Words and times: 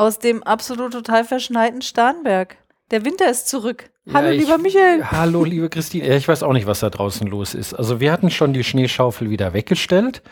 aus 0.00 0.18
dem 0.18 0.42
absolut 0.42 0.92
total 0.92 1.24
verschneiten 1.24 1.82
Starnberg. 1.82 2.56
Der 2.90 3.04
Winter 3.04 3.30
ist 3.30 3.48
zurück. 3.48 3.90
Hallo, 4.12 4.28
Ja, 4.28 4.32
ich- 4.32 4.40
lieber 4.40 4.56
Michael. 4.58 5.04
Hallo, 5.10 5.44
liebe 5.44 5.68
Christine. 5.68 6.08
Ja, 6.08 6.16
ich 6.16 6.26
weiß 6.26 6.42
auch 6.42 6.54
nicht, 6.54 6.66
was 6.66 6.80
da 6.80 6.88
draußen 6.88 7.26
los 7.26 7.54
ist. 7.54 7.74
Also 7.74 8.00
wir 8.00 8.10
hatten 8.10 8.30
schon 8.30 8.54
die 8.54 8.64
Schneeschaufel 8.64 9.28
wieder 9.28 9.52
weggestellt. 9.52 10.22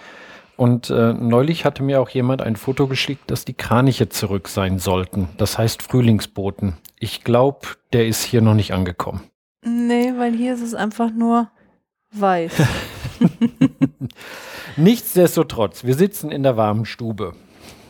Und 0.57 0.89
äh, 0.91 1.13
neulich 1.13 1.65
hatte 1.67 1.83
mir 1.83 2.01
auch 2.01 2.09
jemand 2.09 2.41
ein 2.43 2.57
Foto 2.57 2.87
geschickt, 2.89 3.31
dass 3.31 3.45
die 3.45 3.53
Kraniche 3.55 4.09
zurück 4.09 4.49
sein 4.49 4.79
sollten. 4.79 5.29
Das 5.37 5.59
heißt 5.59 5.83
Frühlingsboten. 5.83 6.79
Ich 6.99 7.23
glaube, 7.23 7.61
der 7.93 8.09
ist 8.09 8.25
hier 8.25 8.41
noch 8.41 8.55
nicht 8.55 8.73
angekommen. 8.73 9.21
Nee, 9.65 10.15
weil 10.17 10.33
hier 10.35 10.55
ist 10.55 10.63
es 10.63 10.75
einfach 10.75 11.11
nur 11.13 11.49
weiß. 12.13 12.53
Nichtsdestotrotz, 14.77 15.85
wir 15.85 15.95
sitzen 15.95 16.31
in 16.33 16.43
der 16.43 16.57
warmen 16.57 16.87
Stube. 16.87 17.35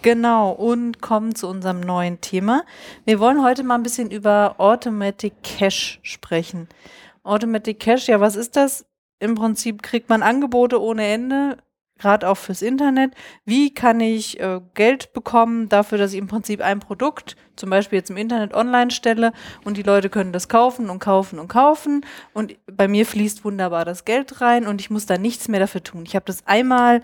Genau, 0.03 0.51
und 0.51 1.01
kommen 1.01 1.35
zu 1.35 1.49
unserem 1.49 1.81
neuen 1.81 2.21
Thema. 2.21 2.65
Wir 3.05 3.21
wollen 3.21 3.43
heute 3.43 3.63
mal 3.63 3.77
ein 3.77 3.83
bisschen 3.83 4.11
über 4.11 4.55
Automatic 4.59 5.43
Cash 5.43 6.01
sprechen. 6.03 6.69
Automatic 7.23 7.81
Cash, 7.81 8.09
ja, 8.09 8.21
was 8.21 8.37
ist 8.37 8.57
das? 8.57 8.87
Im 9.21 9.35
Prinzip 9.35 9.83
kriegt 9.83 10.09
man 10.09 10.23
Angebote 10.23 10.81
ohne 10.81 11.07
Ende, 11.07 11.59
gerade 11.99 12.29
auch 12.29 12.37
fürs 12.37 12.63
Internet. 12.63 13.13
Wie 13.45 13.75
kann 13.75 14.01
ich 14.01 14.41
äh, 14.41 14.61
Geld 14.75 15.13
bekommen 15.13 15.69
dafür, 15.69 15.99
dass 15.99 16.13
ich 16.13 16.19
im 16.19 16.29
Prinzip 16.29 16.61
ein 16.61 16.81
Produkt, 16.81 17.37
zum 17.57 17.71
Beispiel 17.71 17.99
jetzt 17.99 18.11
im 18.11 18.17
Internet 18.17 18.55
online 18.55 18.91
stelle 18.91 19.33
und 19.65 19.77
die 19.77 19.83
Leute 19.83 20.09
können 20.09 20.33
das 20.33 20.49
kaufen 20.49 20.89
und 20.91 21.01
kaufen 21.01 21.39
und 21.39 21.49
kaufen 21.49 22.07
und 22.33 22.57
bei 22.71 22.89
mir 22.89 23.05
fließt 23.05 23.45
wunderbar 23.45 23.85
das 23.85 24.05
Geld 24.05 24.41
rein 24.41 24.67
und 24.67 24.81
ich 24.81 24.91
muss 24.91 25.07
da 25.07 25.19
nichts 25.19 25.49
mehr 25.49 25.61
dafür 25.61 25.83
tun. 25.83 26.05
Ich 26.07 26.15
habe 26.15 26.25
das 26.25 26.47
einmal 26.47 27.03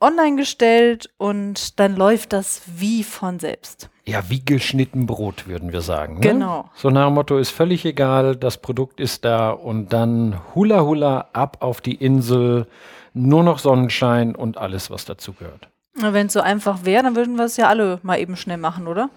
online 0.00 0.36
gestellt 0.36 1.10
und 1.16 1.78
dann 1.80 1.96
läuft 1.96 2.32
das 2.32 2.62
wie 2.66 3.02
von 3.02 3.38
selbst. 3.38 3.88
Ja, 4.04 4.28
wie 4.28 4.44
geschnitten 4.44 5.06
Brot, 5.06 5.48
würden 5.48 5.72
wir 5.72 5.80
sagen. 5.80 6.14
Ne? 6.14 6.20
Genau. 6.20 6.70
So 6.74 6.90
nach 6.90 7.06
dem 7.06 7.14
Motto, 7.14 7.38
ist 7.38 7.50
völlig 7.50 7.84
egal, 7.84 8.36
das 8.36 8.58
Produkt 8.58 9.00
ist 9.00 9.24
da 9.24 9.50
und 9.50 9.92
dann 9.92 10.40
hula 10.54 10.82
hula 10.82 11.28
ab 11.32 11.58
auf 11.60 11.80
die 11.80 11.94
Insel, 11.94 12.66
nur 13.14 13.42
noch 13.42 13.58
Sonnenschein 13.58 14.34
und 14.34 14.58
alles, 14.58 14.90
was 14.90 15.06
dazu 15.06 15.32
gehört. 15.32 15.68
Wenn 15.94 16.26
es 16.26 16.34
so 16.34 16.40
einfach 16.40 16.84
wäre, 16.84 17.02
dann 17.02 17.16
würden 17.16 17.36
wir 17.36 17.46
es 17.46 17.56
ja 17.56 17.68
alle 17.68 17.98
mal 18.02 18.20
eben 18.20 18.36
schnell 18.36 18.58
machen, 18.58 18.86
oder? 18.86 19.08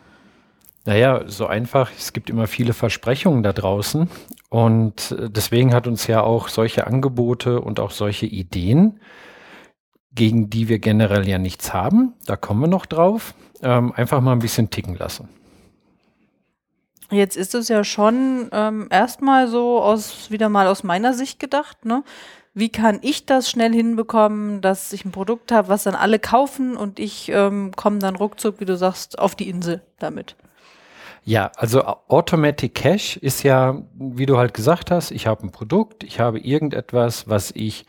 Naja, 0.86 1.24
so 1.28 1.46
einfach. 1.46 1.92
Es 1.96 2.14
gibt 2.14 2.30
immer 2.30 2.48
viele 2.48 2.74
Versprechungen 2.74 3.44
da 3.44 3.52
draußen. 3.52 4.10
Und 4.50 5.12
äh, 5.12 5.30
deswegen 5.30 5.74
hat 5.74 5.88
uns 5.88 6.08
ja 6.08 6.22
auch 6.22 6.48
solche 6.48 6.88
Angebote 6.88 7.62
und 7.62 7.80
auch 7.80 7.92
solche 7.92 8.26
Ideen, 8.26 9.00
gegen 10.14 10.50
die 10.50 10.68
wir 10.70 10.80
generell 10.80 11.28
ja 11.28 11.38
nichts 11.38 11.74
haben, 11.74 12.14
da 12.26 12.36
kommen 12.36 12.62
wir 12.62 12.68
noch 12.68 12.86
drauf, 12.86 13.34
ähm, 13.62 13.92
einfach 13.94 14.22
mal 14.22 14.34
ein 14.34 14.40
bisschen 14.40 14.70
ticken 14.70 14.96
lassen. 14.96 15.30
Jetzt 17.12 17.38
ist 17.38 17.56
es 17.56 17.70
ja 17.70 17.84
schon 17.84 18.50
ähm, 18.52 18.88
erstmal 18.92 19.48
so 19.48 19.82
aus 19.82 20.30
wieder 20.30 20.48
mal 20.50 20.68
aus 20.68 20.84
meiner 20.84 21.14
Sicht 21.14 21.40
gedacht, 21.40 21.86
ne? 21.86 22.04
Wie 22.54 22.70
kann 22.70 23.00
ich 23.04 23.26
das 23.26 23.50
schnell 23.50 23.74
hinbekommen, 23.74 24.61
dass 24.61 24.92
ich 24.92 25.06
ein 25.06 25.11
Produkt 25.11 25.52
habe, 25.52 25.70
was 25.70 25.83
dann 25.83 25.95
alle 25.95 26.20
kaufen 26.20 26.76
und 26.76 27.00
ich 27.00 27.30
ähm, 27.30 27.72
komme 27.76 28.00
dann 28.00 28.16
ruckzuck, 28.16 28.60
wie 28.60 28.66
du 28.66 28.76
sagst, 28.76 29.17
auf 29.17 29.36
die 29.36 29.50
Insel 29.50 29.82
damit? 30.00 30.36
Ja, 31.23 31.52
also 31.56 31.83
Au- 31.86 32.00
Automatic 32.08 32.76
Cash 32.76 33.17
ist 33.17 33.44
ja, 33.44 33.82
wie 33.94 34.26
du 34.26 34.38
halt 34.38 34.54
gesagt 34.54 34.89
hast, 34.92 35.12
ich 35.12 35.28
habe 35.28 35.44
ein 35.44 35.52
Produkt, 35.52 36.04
ich 36.04 36.20
habe 36.20 36.39
irgendetwas, 36.39 37.30
was 37.30 37.52
ich 37.52 37.86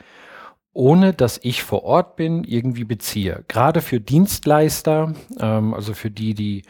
ohne 0.81 1.13
dass 1.13 1.39
ich 1.43 1.63
vor 1.63 1.85
Ort 1.85 2.17
bin, 2.17 2.43
irgendwie 2.43 2.85
beziehe. 2.85 3.45
Gerade 3.49 3.83
für 3.83 4.01
Dienstleister, 4.01 5.13
ähm, 5.39 5.75
also 5.75 5.93
für 5.93 6.11
die, 6.11 6.33
die 6.33 6.63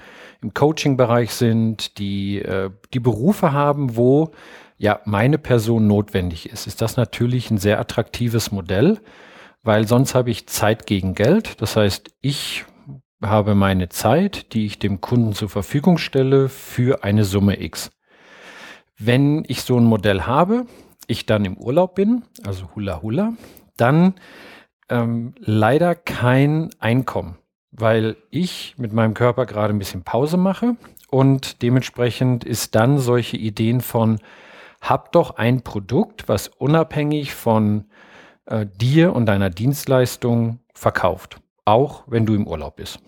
im 0.42 0.52
Coaching-Bereich 0.52 1.30
sind, 1.30 1.96
die 1.98 2.40
äh, 2.40 2.70
die 2.92 2.98
Berufe 2.98 3.52
haben, 3.52 3.94
wo 3.94 4.32
ja 4.78 4.98
meine 5.04 5.38
Person 5.38 5.86
notwendig 5.86 6.50
ist, 6.50 6.66
ist 6.66 6.82
das 6.82 6.96
natürlich 6.96 7.52
ein 7.52 7.58
sehr 7.58 7.78
attraktives 7.78 8.50
Modell, 8.50 8.98
weil 9.62 9.86
sonst 9.86 10.16
habe 10.16 10.30
ich 10.30 10.48
Zeit 10.48 10.88
gegen 10.88 11.14
Geld. 11.14 11.62
Das 11.62 11.76
heißt, 11.76 12.10
ich 12.20 12.64
habe 13.22 13.54
meine 13.54 13.90
Zeit, 13.90 14.54
die 14.54 14.66
ich 14.66 14.80
dem 14.80 15.00
Kunden 15.00 15.34
zur 15.34 15.50
Verfügung 15.50 15.98
stelle, 15.98 16.48
für 16.48 17.04
eine 17.04 17.22
Summe 17.22 17.62
X. 17.62 17.92
Wenn 18.98 19.44
ich 19.46 19.62
so 19.62 19.78
ein 19.78 19.84
Modell 19.84 20.22
habe, 20.22 20.66
ich 21.06 21.26
dann 21.26 21.44
im 21.44 21.56
Urlaub 21.56 21.94
bin, 21.94 22.24
also 22.44 22.70
Hula 22.74 23.02
Hula, 23.02 23.34
dann 23.80 24.14
ähm, 24.88 25.34
leider 25.38 25.94
kein 25.94 26.70
Einkommen, 26.78 27.38
weil 27.70 28.16
ich 28.30 28.74
mit 28.76 28.92
meinem 28.92 29.14
Körper 29.14 29.46
gerade 29.46 29.72
ein 29.72 29.78
bisschen 29.78 30.02
Pause 30.02 30.36
mache 30.36 30.76
und 31.10 31.62
dementsprechend 31.62 32.44
ist 32.44 32.74
dann 32.74 32.98
solche 32.98 33.36
Ideen 33.36 33.80
von, 33.80 34.18
hab 34.80 35.12
doch 35.12 35.36
ein 35.36 35.62
Produkt, 35.62 36.28
was 36.28 36.48
unabhängig 36.48 37.34
von 37.34 37.86
äh, 38.46 38.66
dir 38.66 39.14
und 39.14 39.26
deiner 39.26 39.50
Dienstleistung 39.50 40.60
verkauft, 40.74 41.40
auch 41.64 42.04
wenn 42.06 42.26
du 42.26 42.34
im 42.34 42.46
Urlaub 42.46 42.76
bist. 42.76 43.00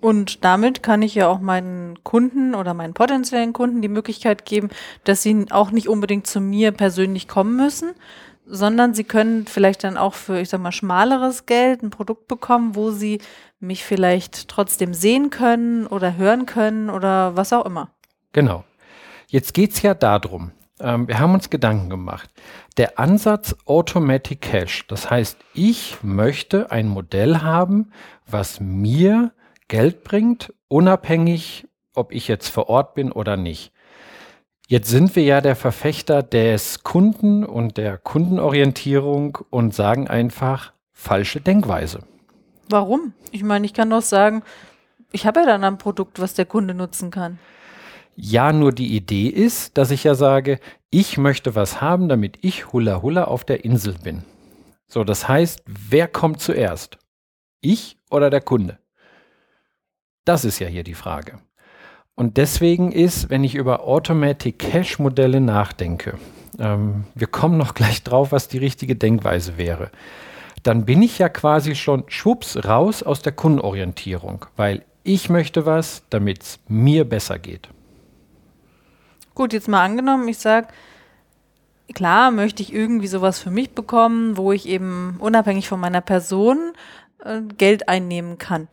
Und 0.00 0.44
damit 0.44 0.82
kann 0.82 1.02
ich 1.02 1.14
ja 1.14 1.26
auch 1.26 1.40
meinen 1.40 2.02
Kunden 2.04 2.54
oder 2.54 2.74
meinen 2.74 2.94
potenziellen 2.94 3.52
Kunden 3.52 3.82
die 3.82 3.88
Möglichkeit 3.88 4.44
geben, 4.44 4.68
dass 5.04 5.22
sie 5.22 5.46
auch 5.50 5.70
nicht 5.70 5.88
unbedingt 5.88 6.26
zu 6.26 6.40
mir 6.40 6.70
persönlich 6.70 7.26
kommen 7.26 7.56
müssen, 7.56 7.92
sondern 8.46 8.94
sie 8.94 9.04
können 9.04 9.46
vielleicht 9.46 9.84
dann 9.84 9.96
auch 9.96 10.14
für, 10.14 10.40
ich 10.40 10.48
sag 10.48 10.60
mal, 10.60 10.72
schmaleres 10.72 11.46
Geld 11.46 11.82
ein 11.82 11.90
Produkt 11.90 12.28
bekommen, 12.28 12.74
wo 12.74 12.90
sie 12.90 13.20
mich 13.58 13.84
vielleicht 13.84 14.48
trotzdem 14.48 14.94
sehen 14.94 15.30
können 15.30 15.86
oder 15.86 16.16
hören 16.16 16.46
können 16.46 16.90
oder 16.90 17.36
was 17.36 17.52
auch 17.52 17.66
immer. 17.66 17.90
Genau. 18.32 18.64
Jetzt 19.28 19.54
geht 19.54 19.72
es 19.72 19.82
ja 19.82 19.94
darum, 19.94 20.52
ähm, 20.80 21.08
wir 21.08 21.18
haben 21.18 21.34
uns 21.34 21.50
Gedanken 21.50 21.90
gemacht. 21.90 22.30
Der 22.76 22.98
Ansatz 22.98 23.56
Automatic 23.64 24.42
Cash, 24.42 24.86
das 24.86 25.10
heißt, 25.10 25.38
ich 25.54 26.02
möchte 26.02 26.70
ein 26.70 26.88
Modell 26.88 27.38
haben, 27.38 27.90
was 28.26 28.60
mir 28.60 29.32
Geld 29.68 30.04
bringt, 30.04 30.52
unabhängig, 30.68 31.66
ob 31.94 32.12
ich 32.12 32.28
jetzt 32.28 32.48
vor 32.48 32.68
Ort 32.68 32.94
bin 32.94 33.10
oder 33.10 33.36
nicht. 33.36 33.72
Jetzt 34.68 34.88
sind 34.88 35.14
wir 35.14 35.22
ja 35.22 35.40
der 35.40 35.54
Verfechter 35.54 36.24
des 36.24 36.82
Kunden 36.82 37.44
und 37.44 37.76
der 37.76 37.98
Kundenorientierung 37.98 39.38
und 39.48 39.72
sagen 39.72 40.08
einfach 40.08 40.72
falsche 40.92 41.40
Denkweise. 41.40 42.00
Warum? 42.68 43.12
Ich 43.30 43.44
meine, 43.44 43.64
ich 43.64 43.74
kann 43.74 43.90
doch 43.90 44.02
sagen, 44.02 44.42
ich 45.12 45.24
habe 45.24 45.40
ja 45.40 45.46
dann 45.46 45.62
ein 45.62 45.78
Produkt, 45.78 46.20
was 46.20 46.34
der 46.34 46.46
Kunde 46.46 46.74
nutzen 46.74 47.12
kann. 47.12 47.38
Ja, 48.16 48.52
nur 48.52 48.72
die 48.72 48.96
Idee 48.96 49.28
ist, 49.28 49.78
dass 49.78 49.92
ich 49.92 50.02
ja 50.02 50.16
sage, 50.16 50.58
ich 50.90 51.16
möchte 51.16 51.54
was 51.54 51.80
haben, 51.80 52.08
damit 52.08 52.38
ich 52.40 52.72
Hula 52.72 53.02
Hula 53.02 53.24
auf 53.24 53.44
der 53.44 53.64
Insel 53.64 53.94
bin. 54.02 54.24
So, 54.88 55.04
das 55.04 55.28
heißt, 55.28 55.62
wer 55.66 56.08
kommt 56.08 56.40
zuerst? 56.40 56.98
Ich 57.60 57.98
oder 58.10 58.30
der 58.30 58.40
Kunde? 58.40 58.80
Das 60.24 60.44
ist 60.44 60.58
ja 60.58 60.66
hier 60.66 60.82
die 60.82 60.94
Frage. 60.94 61.38
Und 62.16 62.38
deswegen 62.38 62.92
ist, 62.92 63.28
wenn 63.28 63.44
ich 63.44 63.54
über 63.54 63.84
Automatic 63.84 64.58
Cash 64.58 64.98
Modelle 64.98 65.40
nachdenke, 65.40 66.14
ähm, 66.58 67.04
wir 67.14 67.26
kommen 67.26 67.58
noch 67.58 67.74
gleich 67.74 68.02
drauf, 68.02 68.32
was 68.32 68.48
die 68.48 68.58
richtige 68.58 68.96
Denkweise 68.96 69.58
wäre, 69.58 69.90
dann 70.62 70.86
bin 70.86 71.02
ich 71.02 71.18
ja 71.18 71.28
quasi 71.28 71.74
schon 71.74 72.04
schwupps 72.08 72.64
raus 72.64 73.02
aus 73.02 73.20
der 73.20 73.32
Kundenorientierung, 73.32 74.46
weil 74.56 74.82
ich 75.04 75.28
möchte 75.28 75.66
was, 75.66 76.02
damit 76.08 76.42
es 76.42 76.58
mir 76.66 77.08
besser 77.08 77.38
geht. 77.38 77.68
Gut, 79.34 79.52
jetzt 79.52 79.68
mal 79.68 79.84
angenommen, 79.84 80.26
ich 80.26 80.38
sage, 80.38 80.68
klar 81.94 82.30
möchte 82.30 82.62
ich 82.62 82.72
irgendwie 82.72 83.06
sowas 83.08 83.38
für 83.38 83.50
mich 83.50 83.72
bekommen, 83.72 84.38
wo 84.38 84.52
ich 84.52 84.66
eben 84.66 85.16
unabhängig 85.18 85.68
von 85.68 85.78
meiner 85.78 86.00
Person 86.00 86.72
äh, 87.22 87.42
Geld 87.58 87.90
einnehmen 87.90 88.38
kann. 88.38 88.68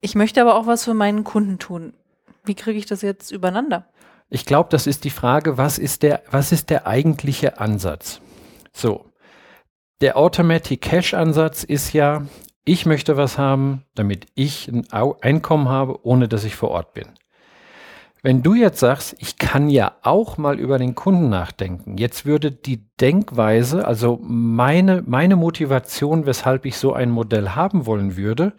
Ich 0.00 0.16
möchte 0.16 0.40
aber 0.40 0.56
auch 0.56 0.66
was 0.66 0.84
für 0.84 0.94
meinen 0.94 1.22
Kunden 1.22 1.60
tun. 1.60 1.92
Wie 2.48 2.54
kriege 2.54 2.78
ich 2.78 2.86
das 2.86 3.02
jetzt 3.02 3.30
übereinander? 3.30 3.86
Ich 4.30 4.46
glaube, 4.46 4.70
das 4.70 4.86
ist 4.86 5.04
die 5.04 5.10
Frage, 5.10 5.58
was 5.58 5.78
ist 5.78 6.02
der, 6.02 6.22
was 6.30 6.50
ist 6.50 6.70
der 6.70 6.86
eigentliche 6.86 7.60
Ansatz? 7.60 8.20
So, 8.72 9.04
der 10.00 10.16
Automatic 10.16 10.80
Cash 10.80 11.14
Ansatz 11.14 11.62
ist 11.62 11.92
ja, 11.92 12.26
ich 12.64 12.86
möchte 12.86 13.16
was 13.16 13.38
haben, 13.38 13.84
damit 13.94 14.26
ich 14.34 14.68
ein 14.68 14.86
Einkommen 14.90 15.68
habe, 15.68 16.04
ohne 16.06 16.28
dass 16.28 16.44
ich 16.44 16.56
vor 16.56 16.70
Ort 16.70 16.94
bin. 16.94 17.06
Wenn 18.22 18.42
du 18.42 18.54
jetzt 18.54 18.80
sagst, 18.80 19.14
ich 19.18 19.38
kann 19.38 19.68
ja 19.68 19.92
auch 20.02 20.38
mal 20.38 20.58
über 20.58 20.78
den 20.78 20.94
Kunden 20.94 21.28
nachdenken, 21.28 21.98
jetzt 21.98 22.26
würde 22.26 22.50
die 22.50 22.88
Denkweise, 23.00 23.86
also 23.86 24.18
meine, 24.22 25.02
meine 25.06 25.36
Motivation, 25.36 26.26
weshalb 26.26 26.66
ich 26.66 26.76
so 26.76 26.92
ein 26.92 27.10
Modell 27.10 27.50
haben 27.50 27.86
wollen 27.86 28.16
würde, 28.16 28.54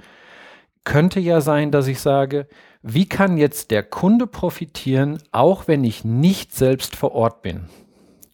könnte 0.85 1.19
ja 1.19 1.41
sein, 1.41 1.71
dass 1.71 1.87
ich 1.87 1.99
sage, 1.99 2.47
wie 2.81 3.07
kann 3.07 3.37
jetzt 3.37 3.71
der 3.71 3.83
Kunde 3.83 4.27
profitieren, 4.27 5.21
auch 5.31 5.67
wenn 5.67 5.83
ich 5.83 6.05
nicht 6.05 6.55
selbst 6.55 6.95
vor 6.95 7.13
Ort 7.13 7.41
bin? 7.41 7.69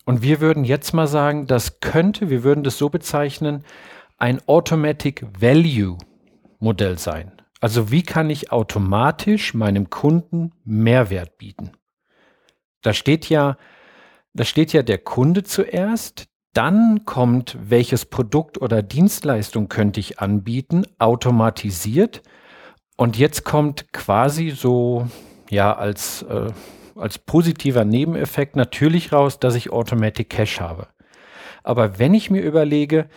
Und 0.05 0.21
wir 0.21 0.39
würden 0.39 0.63
jetzt 0.63 0.93
mal 0.93 1.07
sagen, 1.07 1.47
das 1.47 1.79
könnte, 1.79 2.29
wir 2.29 2.43
würden 2.43 2.63
das 2.63 2.77
so 2.77 2.89
bezeichnen, 2.89 3.63
ein 4.17 4.39
Automatic 4.47 5.25
Value 5.39 5.97
Modell 6.59 6.97
sein. 6.97 7.31
Also 7.59 7.91
wie 7.91 8.03
kann 8.03 8.29
ich 8.29 8.51
automatisch 8.51 9.53
meinem 9.53 9.89
Kunden 9.89 10.51
Mehrwert 10.63 11.37
bieten? 11.37 11.71
Da 12.81 12.93
steht 12.93 13.29
ja, 13.29 13.57
da 14.33 14.43
steht 14.43 14.73
ja 14.73 14.83
der 14.83 14.99
Kunde 14.99 15.43
zuerst, 15.43 16.27
dann 16.53 17.03
kommt, 17.05 17.57
welches 17.59 18.05
Produkt 18.05 18.61
oder 18.61 18.81
Dienstleistung 18.83 19.67
könnte 19.67 19.99
ich 19.99 20.19
anbieten, 20.19 20.83
automatisiert. 20.99 22.21
Und 22.97 23.17
jetzt 23.17 23.43
kommt 23.43 23.91
quasi 23.91 24.51
so, 24.51 25.07
ja, 25.49 25.75
als, 25.75 26.23
äh, 26.23 26.51
als 26.95 27.17
positiver 27.17 27.83
Nebeneffekt 27.83 28.55
natürlich 28.55 29.11
raus, 29.11 29.39
dass 29.39 29.55
ich 29.55 29.71
Automatic 29.71 30.29
Cash 30.29 30.61
habe. 30.61 30.87
Aber 31.63 31.99
wenn 31.99 32.13
ich 32.13 32.29
mir 32.29 32.41
überlege, 32.41 33.09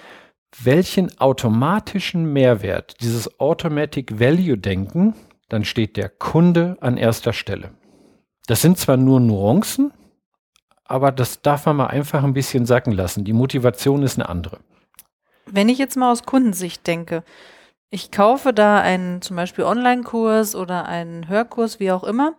welchen 0.63 1.21
automatischen 1.21 2.33
Mehrwert 2.33 3.01
dieses 3.03 3.39
Automatic 3.39 4.19
Value 4.19 4.57
Denken, 4.57 5.15
dann 5.49 5.65
steht 5.65 5.97
der 5.97 6.09
Kunde 6.09 6.77
an 6.81 6.97
erster 6.97 7.33
Stelle. 7.33 7.71
Das 8.47 8.63
sind 8.63 8.79
zwar 8.79 8.97
nur 8.97 9.21
Nuancen, 9.21 9.93
aber 10.85 11.13
das 11.13 11.43
darf 11.43 11.67
man 11.67 11.77
mal 11.77 11.87
einfach 11.89 12.25
ein 12.25 12.33
bisschen 12.33 12.65
sacken 12.65 12.93
lassen. 12.93 13.25
Die 13.25 13.35
Motivation 13.35 14.03
ist 14.03 14.19
eine 14.19 14.29
andere. 14.29 14.59
Wenn 15.45 15.69
ich 15.69 15.79
jetzt 15.79 15.97
mal 15.97 16.11
aus 16.11 16.25
Kundensicht 16.25 16.87
denke, 16.87 17.23
ich 17.91 18.11
kaufe 18.11 18.53
da 18.53 18.81
einen 18.81 19.23
zum 19.23 19.37
Beispiel 19.37 19.65
Online-Kurs 19.65 20.55
oder 20.55 20.87
einen 20.87 21.29
Hörkurs, 21.29 21.81
wie 21.81 21.91
auch 21.91 22.05
immer, 22.05 22.35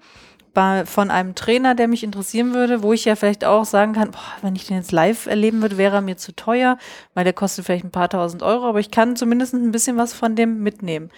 bei, 0.54 0.86
von 0.86 1.12
einem 1.12 1.36
Trainer, 1.36 1.76
der 1.76 1.88
mich 1.88 2.04
interessieren 2.04 2.54
würde, 2.54 2.84
wo 2.84 2.94
ich 2.94 3.06
ja 3.06 3.16
vielleicht 3.16 3.46
auch 3.46 3.66
sagen 3.66 3.94
kann, 3.94 4.12
boah, 4.12 4.34
wenn 4.42 4.56
ich 4.56 4.68
den 4.68 4.78
jetzt 4.78 4.92
live 4.92 5.26
erleben 5.26 5.62
würde, 5.62 5.78
wäre 5.78 5.98
er 5.98 6.02
mir 6.02 6.18
zu 6.18 6.36
teuer, 6.36 6.78
weil 7.14 7.24
der 7.24 7.34
kostet 7.34 7.66
vielleicht 7.66 7.86
ein 7.86 7.92
paar 7.92 8.10
tausend 8.10 8.44
Euro, 8.44 8.68
aber 8.68 8.80
ich 8.80 8.92
kann 8.92 9.16
zumindest 9.16 9.54
ein 9.54 9.72
bisschen 9.72 9.98
was 9.98 10.14
von 10.14 10.36
dem 10.36 10.62
mitnehmen. 10.62 11.10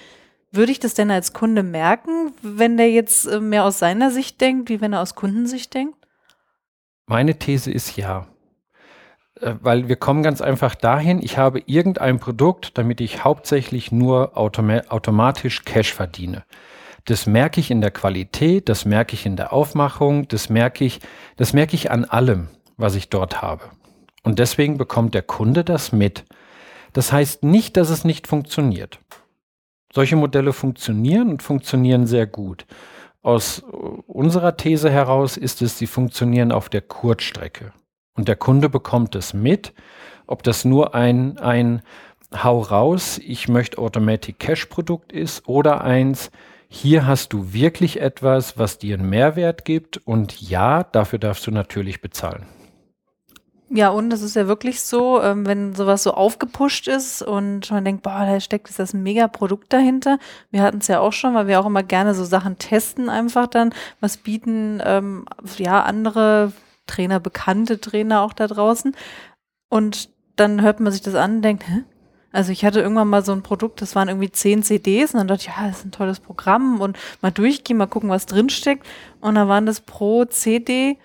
Würde 0.51 0.71
ich 0.71 0.79
das 0.79 0.93
denn 0.93 1.11
als 1.11 1.31
Kunde 1.31 1.63
merken, 1.63 2.33
wenn 2.41 2.75
der 2.75 2.91
jetzt 2.91 3.25
äh, 3.25 3.39
mehr 3.39 3.63
aus 3.63 3.79
seiner 3.79 4.11
Sicht 4.11 4.41
denkt, 4.41 4.69
wie 4.69 4.81
wenn 4.81 4.93
er 4.93 5.01
aus 5.01 5.15
Kundensicht 5.15 5.73
denkt? 5.73 5.95
Meine 7.07 7.37
These 7.39 7.71
ist 7.71 7.95
ja. 7.95 8.27
Äh, 9.41 9.55
weil 9.61 9.87
wir 9.87 9.95
kommen 9.95 10.23
ganz 10.23 10.41
einfach 10.41 10.75
dahin, 10.75 11.21
ich 11.21 11.37
habe 11.37 11.61
irgendein 11.65 12.19
Produkt, 12.19 12.77
damit 12.77 13.01
ich 13.01 13.23
hauptsächlich 13.23 13.91
nur 13.91 14.37
automa 14.37 14.81
automatisch 14.89 15.65
Cash 15.65 15.93
verdiene. 15.93 16.43
Das 17.05 17.25
merke 17.25 17.59
ich 17.59 17.71
in 17.71 17.81
der 17.81 17.91
Qualität, 17.91 18.69
das 18.69 18.85
merke 18.85 19.15
ich 19.15 19.25
in 19.25 19.35
der 19.35 19.53
Aufmachung, 19.53 20.27
das 20.27 20.49
merke 20.49 20.85
ich, 20.85 20.99
das 21.35 21.51
merke 21.53 21.75
ich 21.75 21.89
an 21.89 22.05
allem, 22.05 22.49
was 22.77 22.95
ich 22.95 23.09
dort 23.09 23.41
habe. 23.41 23.63
Und 24.23 24.37
deswegen 24.37 24.77
bekommt 24.77 25.15
der 25.15 25.23
Kunde 25.23 25.63
das 25.63 25.91
mit. 25.91 26.25
Das 26.93 27.11
heißt 27.11 27.43
nicht, 27.43 27.75
dass 27.75 27.89
es 27.89 28.03
nicht 28.05 28.27
funktioniert. 28.27 28.99
Solche 29.91 30.15
Modelle 30.15 30.53
funktionieren 30.53 31.29
und 31.29 31.41
funktionieren 31.41 32.05
sehr 32.05 32.27
gut. 32.27 32.67
Aus 33.23 33.63
unserer 34.07 34.55
These 34.57 34.91
heraus 34.91 35.37
ist 35.37 35.61
es, 35.63 35.79
sie 35.79 35.87
funktionieren 35.87 36.51
auf 36.51 36.69
der 36.69 36.81
Kurzstrecke. 36.81 37.73
Und 38.15 38.27
der 38.27 38.35
Kunde 38.35 38.69
bekommt 38.69 39.15
es 39.15 39.33
mit, 39.33 39.73
ob 40.27 40.43
das 40.43 40.65
nur 40.65 40.95
ein, 40.95 41.37
ein 41.39 41.81
Hau 42.33 42.59
raus, 42.59 43.19
ich 43.23 43.49
möchte 43.49 43.77
Automatic 43.77 44.39
Cash 44.39 44.67
Produkt 44.67 45.11
ist 45.11 45.47
oder 45.47 45.83
eins, 45.83 46.31
hier 46.69 47.05
hast 47.05 47.33
du 47.33 47.51
wirklich 47.51 47.99
etwas, 47.99 48.57
was 48.57 48.77
dir 48.77 48.97
einen 48.97 49.09
Mehrwert 49.09 49.65
gibt 49.65 49.97
und 49.97 50.39
ja, 50.39 50.83
dafür 50.83 51.19
darfst 51.19 51.45
du 51.45 51.51
natürlich 51.51 52.01
bezahlen. 52.01 52.45
Ja, 53.73 53.89
und 53.89 54.11
es 54.11 54.21
ist 54.21 54.35
ja 54.35 54.47
wirklich 54.47 54.81
so, 54.81 55.21
ähm, 55.21 55.45
wenn 55.45 55.73
sowas 55.73 56.03
so 56.03 56.13
aufgepusht 56.13 56.89
ist 56.89 57.21
und 57.21 57.71
man 57.71 57.85
denkt, 57.85 58.03
boah, 58.03 58.25
da 58.25 58.39
steckt 58.41 58.69
ist 58.69 58.79
das 58.79 58.93
ein 58.93 59.03
mega 59.03 59.29
Produkt 59.29 59.71
dahinter. 59.71 60.19
Wir 60.49 60.61
hatten 60.61 60.79
es 60.79 60.87
ja 60.87 60.99
auch 60.99 61.13
schon, 61.13 61.33
weil 61.35 61.47
wir 61.47 61.59
auch 61.59 61.65
immer 61.65 61.83
gerne 61.83 62.13
so 62.13 62.25
Sachen 62.25 62.57
testen, 62.57 63.09
einfach 63.09 63.47
dann, 63.47 63.73
was 64.01 64.17
bieten 64.17 64.81
ähm, 64.85 65.25
ja 65.57 65.83
andere 65.83 66.51
Trainer, 66.87 67.19
bekannte 67.19 67.79
Trainer 67.79 68.21
auch 68.21 68.33
da 68.33 68.47
draußen. 68.47 68.95
Und 69.69 70.09
dann 70.35 70.61
hört 70.61 70.79
man 70.79 70.91
sich 70.91 71.01
das 71.01 71.15
an 71.15 71.37
und 71.37 71.41
denkt, 71.41 71.67
hä? 71.67 71.83
Also 72.33 72.51
ich 72.51 72.63
hatte 72.63 72.79
irgendwann 72.79 73.09
mal 73.09 73.25
so 73.25 73.33
ein 73.33 73.43
Produkt, 73.43 73.81
das 73.81 73.93
waren 73.93 74.07
irgendwie 74.07 74.31
zehn 74.31 74.63
CDs 74.63 75.13
und 75.13 75.19
dann 75.19 75.27
dachte 75.27 75.41
ich, 75.41 75.47
ja, 75.47 75.67
das 75.67 75.79
ist 75.79 75.85
ein 75.85 75.91
tolles 75.91 76.21
Programm 76.21 76.79
und 76.79 76.97
mal 77.21 77.31
durchgehen, 77.31 77.75
mal 77.75 77.87
gucken, 77.87 78.09
was 78.09 78.25
drinsteckt. 78.25 78.87
Und 79.19 79.35
dann 79.35 79.49
waren 79.49 79.65
das 79.65 79.81
pro 79.81 80.23
CD 80.25 80.97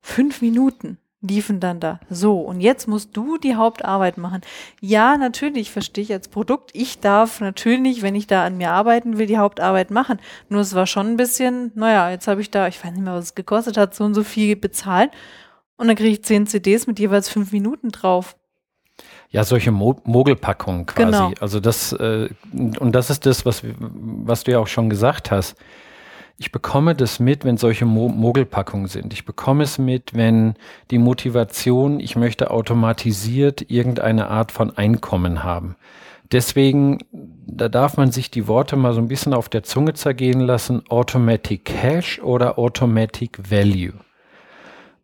fünf 0.00 0.40
Minuten 0.40 0.98
liefen 1.20 1.58
dann 1.58 1.80
da. 1.80 1.98
So, 2.08 2.40
und 2.40 2.60
jetzt 2.60 2.86
musst 2.86 3.16
du 3.16 3.38
die 3.38 3.56
Hauptarbeit 3.56 4.18
machen. 4.18 4.42
Ja, 4.80 5.16
natürlich 5.16 5.70
verstehe 5.70 6.04
ich 6.04 6.12
als 6.12 6.28
Produkt. 6.28 6.70
Ich 6.74 7.00
darf 7.00 7.40
natürlich, 7.40 8.02
wenn 8.02 8.14
ich 8.14 8.26
da 8.26 8.44
an 8.44 8.56
mir 8.56 8.70
arbeiten 8.70 9.18
will, 9.18 9.26
die 9.26 9.38
Hauptarbeit 9.38 9.90
machen. 9.90 10.18
Nur 10.48 10.60
es 10.60 10.74
war 10.74 10.86
schon 10.86 11.08
ein 11.08 11.16
bisschen, 11.16 11.72
naja, 11.74 12.10
jetzt 12.10 12.28
habe 12.28 12.40
ich 12.40 12.50
da, 12.50 12.68
ich 12.68 12.82
weiß 12.82 12.92
nicht 12.92 13.02
mehr, 13.02 13.14
was 13.14 13.26
es 13.26 13.34
gekostet 13.34 13.76
hat, 13.76 13.94
so 13.94 14.04
und 14.04 14.14
so 14.14 14.22
viel 14.22 14.54
bezahlt. 14.54 15.10
Und 15.76 15.88
dann 15.88 15.96
kriege 15.96 16.10
ich 16.10 16.24
zehn 16.24 16.46
CDs 16.46 16.86
mit 16.86 16.98
jeweils 16.98 17.28
fünf 17.28 17.52
Minuten 17.52 17.90
drauf. 17.90 18.36
Ja, 19.30 19.44
solche 19.44 19.70
Mo 19.70 20.00
Mogelpackungen 20.04 20.86
quasi. 20.86 21.06
Genau. 21.06 21.32
Also 21.40 21.60
das, 21.60 21.92
äh, 21.92 22.28
und 22.52 22.92
das 22.92 23.10
ist 23.10 23.26
das, 23.26 23.44
was, 23.44 23.62
was 23.64 24.44
du 24.44 24.52
ja 24.52 24.58
auch 24.58 24.66
schon 24.66 24.88
gesagt 24.88 25.30
hast. 25.30 25.56
Ich 26.40 26.52
bekomme 26.52 26.94
das 26.94 27.18
mit, 27.18 27.44
wenn 27.44 27.56
solche 27.56 27.84
Mo 27.84 28.08
Mogelpackungen 28.08 28.86
sind. 28.86 29.12
Ich 29.12 29.24
bekomme 29.24 29.64
es 29.64 29.78
mit, 29.78 30.14
wenn 30.14 30.54
die 30.92 30.98
Motivation, 30.98 31.98
ich 31.98 32.14
möchte 32.14 32.52
automatisiert 32.52 33.68
irgendeine 33.68 34.28
Art 34.28 34.52
von 34.52 34.76
Einkommen 34.76 35.42
haben. 35.42 35.74
Deswegen, 36.30 36.98
da 37.10 37.68
darf 37.68 37.96
man 37.96 38.12
sich 38.12 38.30
die 38.30 38.46
Worte 38.46 38.76
mal 38.76 38.92
so 38.94 39.00
ein 39.00 39.08
bisschen 39.08 39.34
auf 39.34 39.48
der 39.48 39.64
Zunge 39.64 39.94
zergehen 39.94 40.40
lassen. 40.40 40.82
Automatic 40.90 41.64
Cash 41.64 42.20
oder 42.20 42.56
Automatic 42.56 43.50
Value. 43.50 43.94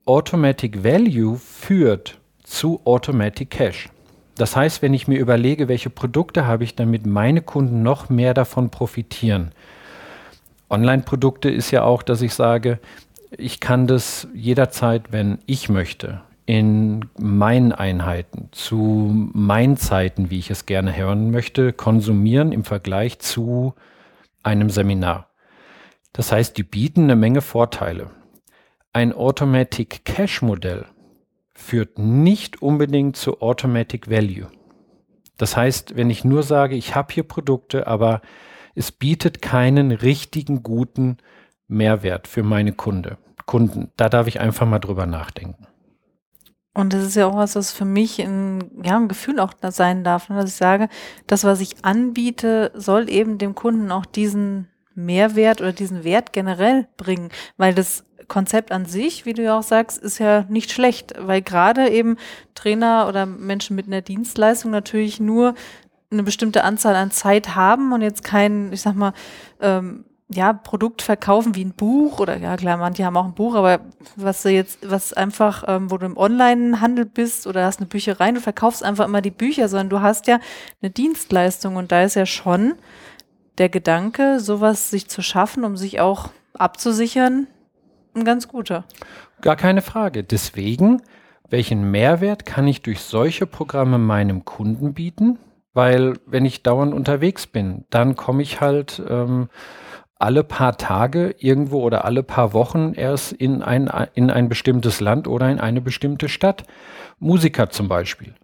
Automatic 0.06 0.84
Value 0.84 1.36
führt 1.36 2.20
zu 2.44 2.80
Automatic 2.84 3.50
Cash. 3.50 3.88
Das 4.36 4.54
heißt, 4.54 4.82
wenn 4.82 4.94
ich 4.94 5.08
mir 5.08 5.18
überlege, 5.18 5.66
welche 5.66 5.90
Produkte 5.90 6.46
habe 6.46 6.62
ich, 6.62 6.76
damit 6.76 7.06
meine 7.06 7.40
Kunden 7.42 7.82
noch 7.82 8.08
mehr 8.08 8.34
davon 8.34 8.70
profitieren. 8.70 9.52
Online-Produkte 10.70 11.50
ist 11.50 11.70
ja 11.70 11.84
auch, 11.84 12.02
dass 12.02 12.22
ich 12.22 12.34
sage, 12.34 12.78
ich 13.36 13.60
kann 13.60 13.86
das 13.86 14.28
jederzeit, 14.34 15.12
wenn 15.12 15.38
ich 15.46 15.68
möchte, 15.68 16.22
in 16.46 17.06
meinen 17.18 17.72
Einheiten, 17.72 18.48
zu 18.52 19.30
meinen 19.32 19.76
Zeiten, 19.76 20.30
wie 20.30 20.38
ich 20.38 20.50
es 20.50 20.66
gerne 20.66 20.96
hören 20.96 21.30
möchte, 21.30 21.72
konsumieren 21.72 22.52
im 22.52 22.64
Vergleich 22.64 23.18
zu 23.18 23.74
einem 24.42 24.70
Seminar. 24.70 25.28
Das 26.12 26.30
heißt, 26.30 26.56
die 26.56 26.62
bieten 26.62 27.04
eine 27.04 27.16
Menge 27.16 27.40
Vorteile. 27.40 28.10
Ein 28.92 29.12
Automatic 29.12 30.04
Cash 30.04 30.42
Modell 30.42 30.84
führt 31.54 31.98
nicht 31.98 32.62
unbedingt 32.62 33.16
zu 33.16 33.40
Automatic 33.40 34.10
Value. 34.10 34.46
Das 35.36 35.56
heißt, 35.56 35.96
wenn 35.96 36.10
ich 36.10 36.24
nur 36.24 36.42
sage, 36.42 36.76
ich 36.76 36.94
habe 36.94 37.12
hier 37.12 37.24
Produkte, 37.24 37.86
aber 37.86 38.20
es 38.74 38.92
bietet 38.92 39.42
keinen 39.42 39.92
richtigen 39.92 40.62
guten 40.62 41.18
Mehrwert 41.68 42.28
für 42.28 42.42
meine 42.42 42.72
Kunde, 42.72 43.18
Kunden, 43.46 43.90
da 43.96 44.08
darf 44.08 44.26
ich 44.26 44.40
einfach 44.40 44.66
mal 44.66 44.78
drüber 44.78 45.06
nachdenken. 45.06 45.66
Und 46.76 46.92
das 46.92 47.04
ist 47.04 47.14
ja 47.14 47.26
auch 47.26 47.36
was, 47.36 47.54
was 47.54 47.70
für 47.70 47.84
mich 47.84 48.20
ein, 48.20 48.82
ja, 48.82 48.96
ein 48.96 49.06
Gefühl 49.06 49.38
auch 49.38 49.52
sein 49.70 50.02
darf, 50.02 50.28
ne, 50.28 50.36
dass 50.36 50.50
ich 50.50 50.56
sage, 50.56 50.88
das, 51.28 51.44
was 51.44 51.60
ich 51.60 51.84
anbiete, 51.84 52.72
soll 52.74 53.08
eben 53.08 53.38
dem 53.38 53.54
Kunden 53.54 53.92
auch 53.92 54.04
diesen 54.04 54.68
Mehrwert 54.94 55.60
oder 55.60 55.72
diesen 55.72 56.02
Wert 56.02 56.32
generell 56.32 56.88
bringen, 56.96 57.30
weil 57.56 57.74
das 57.74 58.04
Konzept 58.26 58.72
an 58.72 58.86
sich, 58.86 59.26
wie 59.26 59.34
du 59.34 59.42
ja 59.42 59.58
auch 59.58 59.62
sagst, 59.62 59.98
ist 59.98 60.18
ja 60.18 60.46
nicht 60.48 60.72
schlecht, 60.72 61.14
weil 61.18 61.42
gerade 61.42 61.90
eben 61.90 62.16
Trainer 62.54 63.06
oder 63.08 63.26
Menschen 63.26 63.76
mit 63.76 63.86
einer 63.86 64.02
Dienstleistung 64.02 64.70
natürlich 64.70 65.20
nur 65.20 65.54
eine 66.14 66.22
bestimmte 66.22 66.64
Anzahl 66.64 66.96
an 66.96 67.10
Zeit 67.10 67.54
haben 67.54 67.92
und 67.92 68.00
jetzt 68.00 68.24
kein, 68.24 68.72
ich 68.72 68.80
sag 68.80 68.94
mal, 68.94 69.12
ähm, 69.60 70.04
ja, 70.28 70.52
Produkt 70.52 71.02
verkaufen 71.02 71.54
wie 71.54 71.64
ein 71.64 71.74
Buch 71.74 72.18
oder 72.18 72.38
ja 72.38 72.56
klar, 72.56 72.78
manche 72.78 73.04
haben 73.04 73.16
auch 73.16 73.26
ein 73.26 73.34
Buch, 73.34 73.54
aber 73.54 73.80
was 74.16 74.42
du 74.42 74.50
jetzt, 74.50 74.78
was 74.88 75.12
einfach, 75.12 75.64
ähm, 75.68 75.90
wo 75.90 75.98
du 75.98 76.06
im 76.06 76.16
Online-Handel 76.16 77.04
bist 77.04 77.46
oder 77.46 77.66
hast 77.66 77.80
eine 77.80 77.86
Bücherei, 77.86 78.32
du 78.32 78.40
verkaufst 78.40 78.82
einfach 78.82 79.04
immer 79.04 79.20
die 79.20 79.30
Bücher, 79.30 79.68
sondern 79.68 79.90
du 79.90 80.00
hast 80.00 80.26
ja 80.26 80.38
eine 80.80 80.90
Dienstleistung 80.90 81.76
und 81.76 81.92
da 81.92 82.02
ist 82.02 82.14
ja 82.14 82.26
schon 82.26 82.74
der 83.58 83.68
Gedanke, 83.68 84.40
sowas 84.40 84.90
sich 84.90 85.08
zu 85.08 85.22
schaffen, 85.22 85.64
um 85.64 85.76
sich 85.76 86.00
auch 86.00 86.30
abzusichern, 86.54 87.46
ein 88.14 88.24
ganz 88.24 88.48
guter. 88.48 88.84
Gar 89.42 89.56
keine 89.56 89.82
Frage. 89.82 90.24
Deswegen, 90.24 91.02
welchen 91.50 91.90
Mehrwert 91.90 92.46
kann 92.46 92.66
ich 92.66 92.82
durch 92.82 93.00
solche 93.00 93.46
Programme 93.46 93.98
meinem 93.98 94.44
Kunden 94.44 94.94
bieten? 94.94 95.38
Weil 95.74 96.14
wenn 96.24 96.44
ich 96.44 96.62
dauernd 96.62 96.94
unterwegs 96.94 97.46
bin, 97.46 97.84
dann 97.90 98.16
komme 98.16 98.42
ich 98.42 98.60
halt 98.60 99.02
ähm, 99.08 99.48
alle 100.18 100.44
paar 100.44 100.78
Tage 100.78 101.34
irgendwo 101.38 101.82
oder 101.82 102.04
alle 102.04 102.22
paar 102.22 102.52
Wochen 102.52 102.94
erst 102.94 103.32
in 103.32 103.62
ein, 103.62 103.90
in 104.14 104.30
ein 104.30 104.48
bestimmtes 104.48 105.00
Land 105.00 105.28
oder 105.28 105.50
in 105.50 105.60
eine 105.60 105.80
bestimmte 105.80 106.28
Stadt. 106.28 106.64
Musiker 107.18 107.68
zum 107.70 107.88
Beispiel. 107.88 108.34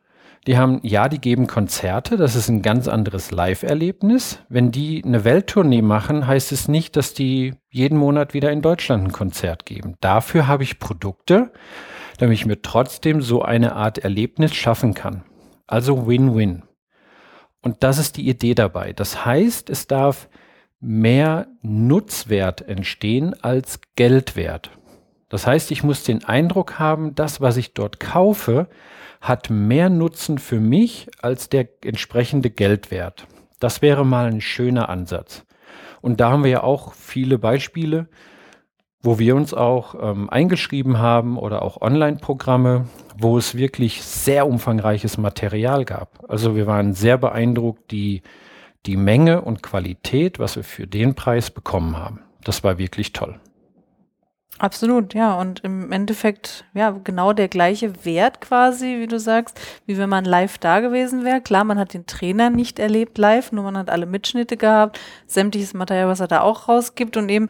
Die 0.46 0.56
haben, 0.56 0.80
ja, 0.82 1.08
die 1.08 1.20
geben 1.20 1.46
Konzerte, 1.46 2.16
das 2.16 2.34
ist 2.34 2.48
ein 2.48 2.62
ganz 2.62 2.88
anderes 2.88 3.30
Live-Erlebnis. 3.30 4.40
Wenn 4.48 4.70
die 4.70 5.04
eine 5.04 5.24
Welttournee 5.24 5.82
machen, 5.82 6.26
heißt 6.26 6.50
es 6.52 6.66
nicht, 6.66 6.96
dass 6.96 7.12
die 7.12 7.54
jeden 7.70 7.98
Monat 7.98 8.32
wieder 8.32 8.50
in 8.50 8.62
Deutschland 8.62 9.04
ein 9.04 9.12
Konzert 9.12 9.66
geben. 9.66 9.96
Dafür 10.00 10.48
habe 10.48 10.62
ich 10.62 10.78
Produkte, 10.78 11.52
damit 12.18 12.34
ich 12.34 12.46
mir 12.46 12.62
trotzdem 12.62 13.20
so 13.20 13.42
eine 13.42 13.76
Art 13.76 13.98
Erlebnis 13.98 14.54
schaffen 14.54 14.94
kann. 14.94 15.24
Also 15.66 16.06
Win-Win. 16.06 16.62
Und 17.62 17.82
das 17.82 17.98
ist 17.98 18.16
die 18.16 18.28
Idee 18.28 18.54
dabei. 18.54 18.92
Das 18.92 19.24
heißt, 19.24 19.70
es 19.70 19.86
darf 19.86 20.28
mehr 20.80 21.48
Nutzwert 21.62 22.62
entstehen 22.62 23.34
als 23.42 23.80
Geldwert. 23.96 24.70
Das 25.28 25.46
heißt, 25.46 25.70
ich 25.70 25.84
muss 25.84 26.02
den 26.02 26.24
Eindruck 26.24 26.78
haben, 26.78 27.14
das, 27.14 27.40
was 27.40 27.56
ich 27.56 27.74
dort 27.74 28.00
kaufe, 28.00 28.68
hat 29.20 29.50
mehr 29.50 29.90
Nutzen 29.90 30.38
für 30.38 30.58
mich 30.58 31.08
als 31.20 31.48
der 31.48 31.68
entsprechende 31.84 32.50
Geldwert. 32.50 33.26
Das 33.58 33.82
wäre 33.82 34.06
mal 34.06 34.26
ein 34.26 34.40
schöner 34.40 34.88
Ansatz. 34.88 35.44
Und 36.00 36.20
da 36.20 36.30
haben 36.30 36.44
wir 36.44 36.50
ja 36.50 36.62
auch 36.62 36.94
viele 36.94 37.38
Beispiele, 37.38 38.08
wo 39.02 39.18
wir 39.18 39.36
uns 39.36 39.54
auch 39.54 39.94
ähm, 40.00 40.30
eingeschrieben 40.30 40.98
haben 40.98 41.38
oder 41.38 41.62
auch 41.62 41.80
Online-Programme, 41.80 42.86
wo 43.22 43.38
es 43.38 43.54
wirklich 43.54 44.02
sehr 44.02 44.46
umfangreiches 44.46 45.18
Material 45.18 45.84
gab. 45.84 46.24
Also 46.28 46.56
wir 46.56 46.66
waren 46.66 46.94
sehr 46.94 47.18
beeindruckt, 47.18 47.90
die, 47.90 48.22
die 48.86 48.96
Menge 48.96 49.42
und 49.42 49.62
Qualität, 49.62 50.38
was 50.38 50.56
wir 50.56 50.64
für 50.64 50.86
den 50.86 51.14
Preis 51.14 51.50
bekommen 51.50 51.96
haben. 51.96 52.20
Das 52.44 52.64
war 52.64 52.78
wirklich 52.78 53.12
toll. 53.12 53.38
Absolut, 54.60 55.14
ja. 55.14 55.40
Und 55.40 55.60
im 55.60 55.90
Endeffekt, 55.90 56.66
ja, 56.74 56.90
genau 56.90 57.32
der 57.32 57.48
gleiche 57.48 58.04
Wert 58.04 58.42
quasi, 58.42 58.98
wie 59.00 59.06
du 59.06 59.18
sagst, 59.18 59.58
wie 59.86 59.96
wenn 59.96 60.10
man 60.10 60.26
live 60.26 60.58
da 60.58 60.80
gewesen 60.80 61.24
wäre. 61.24 61.40
Klar, 61.40 61.64
man 61.64 61.78
hat 61.78 61.94
den 61.94 62.04
Trainer 62.04 62.50
nicht 62.50 62.78
erlebt 62.78 63.16
live, 63.16 63.52
nur 63.52 63.64
man 63.64 63.78
hat 63.78 63.88
alle 63.88 64.04
Mitschnitte 64.04 64.58
gehabt, 64.58 65.00
sämtliches 65.26 65.72
Material, 65.72 66.08
was 66.08 66.20
er 66.20 66.28
da 66.28 66.42
auch 66.42 66.68
rausgibt 66.68 67.16
und 67.16 67.30
eben 67.30 67.48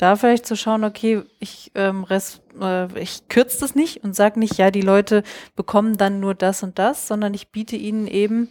da 0.00 0.16
vielleicht 0.16 0.46
zu 0.46 0.56
schauen, 0.56 0.84
okay, 0.84 1.22
ich, 1.40 1.72
ähm, 1.74 2.06
äh, 2.08 3.00
ich 3.00 3.28
kürze 3.28 3.60
das 3.60 3.74
nicht 3.74 4.02
und 4.02 4.16
sage 4.16 4.38
nicht, 4.38 4.56
ja, 4.56 4.70
die 4.70 4.80
Leute 4.80 5.22
bekommen 5.56 5.98
dann 5.98 6.20
nur 6.20 6.34
das 6.34 6.62
und 6.62 6.78
das, 6.78 7.06
sondern 7.06 7.34
ich 7.34 7.48
biete 7.52 7.76
ihnen 7.76 8.06
eben 8.06 8.48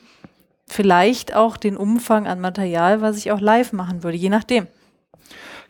vielleicht 0.67 1.35
auch 1.35 1.57
den 1.57 1.75
Umfang 1.75 2.27
an 2.27 2.39
Material, 2.39 3.01
was 3.01 3.17
ich 3.17 3.31
auch 3.31 3.41
live 3.41 3.73
machen 3.73 4.03
würde, 4.03 4.17
je 4.17 4.29
nachdem. 4.29 4.67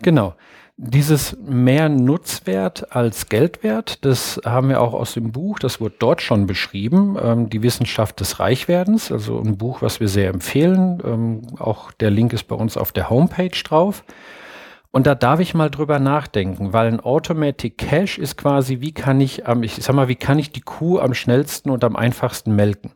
Genau. 0.02 0.36
Dieses 0.82 1.38
mehr 1.38 1.90
Nutzwert 1.90 2.96
als 2.96 3.28
Geldwert, 3.28 4.06
das 4.06 4.40
haben 4.46 4.70
wir 4.70 4.80
auch 4.80 4.94
aus 4.94 5.14
dem 5.14 5.34
Buch, 5.34 5.60
das 5.60 5.82
wurde 5.82 5.96
dort 6.00 6.22
schon 6.22 6.48
beschrieben, 6.48 7.18
ähm, 7.22 7.50
die 7.50 7.64
Wissenschaft 7.64 8.22
des 8.22 8.40
Reichwerdens, 8.40 9.12
also 9.12 9.40
ein 9.40 9.58
Buch, 9.58 9.82
was 9.82 10.00
wir 10.00 10.08
sehr 10.08 10.30
empfehlen. 10.30 11.02
Ähm, 11.04 11.42
auch 11.58 11.92
der 11.92 12.12
Link 12.12 12.32
ist 12.32 12.48
bei 12.48 12.56
uns 12.56 12.78
auf 12.78 12.94
der 12.94 13.10
Homepage 13.10 13.50
drauf. 13.64 14.04
Und 14.92 15.06
da 15.06 15.14
darf 15.14 15.40
ich 15.40 15.54
mal 15.54 15.70
drüber 15.70 16.00
nachdenken, 16.00 16.74
weil 16.74 16.88
ein 16.88 17.00
Automatic 17.00 17.78
Cash 17.78 18.18
ist 18.18 18.38
quasi, 18.38 18.82
wie 18.82 18.92
kann 18.92 19.22
ich, 19.22 19.44
ich 19.62 19.76
sag 19.76 19.94
mal, 19.94 20.08
wie 20.08 20.16
kann 20.16 20.40
ich 20.40 20.52
die 20.52 20.62
Kuh 20.62 21.00
am 21.00 21.14
schnellsten 21.14 21.70
und 21.70 21.84
am 21.84 21.96
einfachsten 21.96 22.56
melken? 22.56 22.92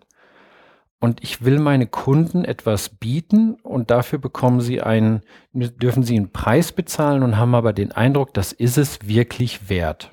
Und 1.00 1.22
ich 1.22 1.44
will 1.44 1.60
meine 1.60 1.86
Kunden 1.86 2.46
etwas 2.46 2.90
bieten 2.90 3.56
und 3.62 3.92
dafür 3.92 4.20
bekommen 4.20 4.62
sie 4.62 4.82
einen, 4.82 5.22
dürfen 5.52 6.02
sie 6.02 6.16
einen 6.16 6.32
Preis 6.32 6.72
bezahlen 6.72 7.22
und 7.24 7.38
haben 7.38 7.54
aber 7.54 7.74
den 7.74 7.92
Eindruck, 7.92 8.34
das 8.34 8.54
ist 8.54 8.78
es 8.78 9.06
wirklich 9.06 9.70
wert. 9.70 10.12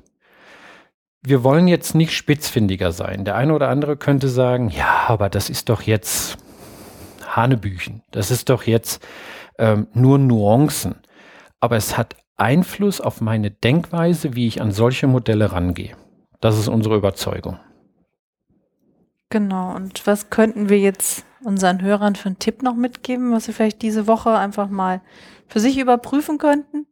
Wir 1.22 1.44
wollen 1.44 1.68
jetzt 1.68 1.94
nicht 1.94 2.12
spitzfindiger 2.12 2.92
sein. 2.92 3.24
Der 3.24 3.36
eine 3.36 3.54
oder 3.54 3.68
andere 3.68 3.96
könnte 3.96 4.28
sagen, 4.28 4.68
ja, 4.68 5.04
aber 5.06 5.30
das 5.30 5.48
ist 5.48 5.68
doch 5.68 5.82
jetzt 5.82 6.38
Hanebüchen. 7.24 8.02
Das 8.10 8.30
ist 8.30 8.50
doch 8.50 8.64
jetzt 8.64 9.06
ähm, 9.58 9.86
nur 9.94 10.18
Nuancen 10.18 10.96
aber 11.60 11.76
es 11.76 11.96
hat 11.96 12.16
Einfluss 12.36 13.00
auf 13.00 13.20
meine 13.20 13.50
Denkweise, 13.50 14.34
wie 14.34 14.46
ich 14.46 14.62
an 14.62 14.72
solche 14.72 15.06
Modelle 15.06 15.52
rangehe. 15.52 15.94
Das 16.40 16.58
ist 16.58 16.68
unsere 16.68 16.96
Überzeugung. 16.96 17.58
Genau. 19.28 19.74
Und 19.74 20.06
was 20.06 20.30
könnten 20.30 20.68
wir 20.68 20.78
jetzt 20.78 21.24
unseren 21.44 21.82
Hörern 21.82 22.16
für 22.16 22.30
einen 22.30 22.38
Tipp 22.38 22.62
noch 22.62 22.74
mitgeben, 22.74 23.32
was 23.32 23.44
sie 23.44 23.52
vielleicht 23.52 23.82
diese 23.82 24.06
Woche 24.06 24.36
einfach 24.36 24.68
mal 24.68 25.00
für 25.48 25.60
sich 25.60 25.78
überprüfen 25.78 26.38
könnten? 26.38 26.86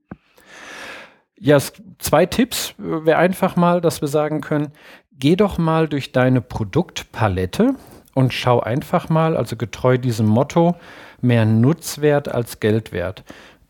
Ja, 1.40 1.58
zwei 1.98 2.26
Tipps 2.26 2.74
wäre 2.78 3.18
einfach 3.18 3.56
mal, 3.56 3.80
dass 3.80 4.00
wir 4.00 4.08
sagen 4.08 4.40
können, 4.40 4.72
geh 5.12 5.36
doch 5.36 5.58
mal 5.58 5.88
durch 5.88 6.12
deine 6.12 6.40
Produktpalette 6.40 7.74
und 8.14 8.34
schau 8.34 8.60
einfach 8.60 9.08
mal, 9.08 9.36
also 9.36 9.56
getreu 9.56 9.98
diesem 9.98 10.26
Motto, 10.26 10.74
mehr 11.20 11.44
Nutzwert 11.44 12.28
als 12.28 12.60
Geldwert. 12.60 13.24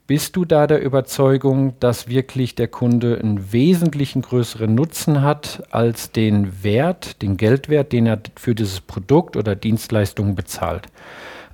Bist 0.08 0.36
du 0.36 0.46
da 0.46 0.66
der 0.66 0.80
Überzeugung, 0.80 1.78
dass 1.80 2.08
wirklich 2.08 2.54
der 2.54 2.68
Kunde 2.68 3.18
einen 3.22 3.52
wesentlichen 3.52 4.22
größeren 4.22 4.74
Nutzen 4.74 5.20
hat 5.20 5.62
als 5.70 6.12
den 6.12 6.64
Wert, 6.64 7.20
den 7.20 7.36
Geldwert, 7.36 7.92
den 7.92 8.06
er 8.06 8.18
für 8.34 8.54
dieses 8.54 8.80
Produkt 8.80 9.36
oder 9.36 9.54
Dienstleistung 9.54 10.34
bezahlt? 10.34 10.86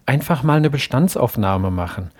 Einfach 0.07 0.45
mal 0.45 0.59
eine 0.59 0.71
Bestandsaufnahme 0.71 1.73
machen. 1.73 2.13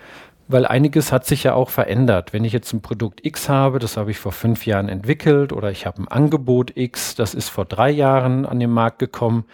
Weil 0.49 0.65
einiges 0.65 1.13
hat 1.13 1.25
sich 1.25 1.43
ja 1.43 1.53
auch 1.53 1.69
verändert. 1.69 2.33
Wenn 2.33 2.43
ich 2.43 2.51
jetzt 2.51 2.73
ein 2.73 2.81
Produkt 2.81 3.25
X 3.25 3.47
habe, 3.47 3.79
das 3.79 3.95
habe 3.95 4.11
ich 4.11 4.17
vor 4.17 4.33
fünf 4.33 4.65
Jahren 4.65 4.89
entwickelt, 4.89 5.53
oder 5.53 5.71
ich 5.71 5.85
habe 5.85 6.01
ein 6.01 6.09
Angebot 6.09 6.75
X, 6.75 7.15
das 7.15 7.33
ist 7.33 7.47
vor 7.47 7.63
drei 7.63 7.91
Jahren 7.91 8.45
an 8.45 8.59
den 8.59 8.71
Markt 8.71 8.99
gekommen, 8.99 9.45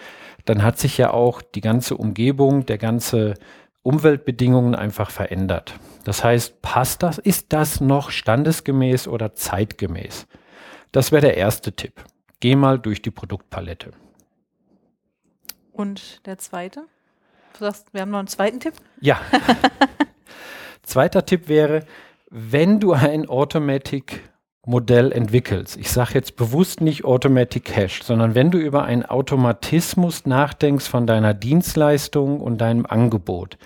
dann 0.45 0.63
hat 0.63 0.79
sich 0.79 0.97
ja 0.97 1.11
auch 1.11 1.43
die 1.43 1.61
ganze 1.61 1.95
Umgebung, 1.95 2.65
der 2.65 2.79
ganze 2.79 3.35
Umweltbedingungen 3.83 4.73
einfach 4.73 5.11
verändert. 5.11 5.75
Das 6.03 6.23
heißt, 6.23 6.61
passt 6.61 7.03
das, 7.03 7.17
ist 7.17 7.53
das 7.53 7.81
noch 7.81 8.09
standesgemäß 8.09 9.07
oder 9.07 9.35
zeitgemäß? 9.35 10.27
Das 10.91 11.11
wäre 11.11 11.21
der 11.21 11.37
erste 11.37 11.73
Tipp. 11.73 12.03
Geh 12.39 12.55
mal 12.55 12.79
durch 12.79 13.01
die 13.01 13.11
Produktpalette. 13.11 13.91
Und 15.71 16.25
der 16.25 16.37
zweite? 16.37 16.85
Du 17.53 17.59
sagst, 17.59 17.93
wir 17.93 18.01
haben 18.01 18.11
noch 18.11 18.19
einen 18.19 18.27
zweiten 18.27 18.59
Tipp? 18.59 18.73
Ja. 18.99 19.19
Zweiter 20.83 21.25
Tipp 21.25 21.47
wäre, 21.47 21.85
wenn 22.29 22.79
du 22.79 22.93
ein 22.93 23.29
Automatic 23.29 24.23
Modell 24.65 25.11
entwickelst, 25.11 25.77
ich 25.77 25.91
sage 25.91 26.13
jetzt 26.13 26.35
bewusst 26.35 26.81
nicht 26.81 27.03
Automatic 27.03 27.65
Cache, 27.65 28.03
sondern 28.03 28.35
wenn 28.35 28.51
du 28.51 28.59
über 28.59 28.83
einen 28.83 29.03
Automatismus 29.03 30.25
nachdenkst 30.25 30.87
von 30.87 31.07
deiner 31.07 31.33
Dienstleistung 31.33 32.39
und 32.39 32.59
deinem 32.59 32.85
Angebot, 32.85 33.57